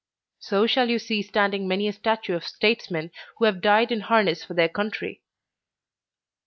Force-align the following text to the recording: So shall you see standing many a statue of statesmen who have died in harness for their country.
So 0.39 0.65
shall 0.65 0.89
you 0.89 0.97
see 0.97 1.21
standing 1.21 1.67
many 1.67 1.87
a 1.87 1.93
statue 1.93 2.33
of 2.33 2.43
statesmen 2.43 3.11
who 3.37 3.45
have 3.45 3.61
died 3.61 3.91
in 3.91 3.99
harness 3.99 4.43
for 4.43 4.55
their 4.55 4.67
country. 4.67 5.21